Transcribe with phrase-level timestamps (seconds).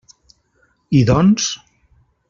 [0.99, 1.53] I doncs?